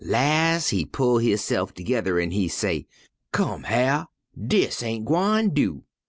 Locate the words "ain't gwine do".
4.81-5.83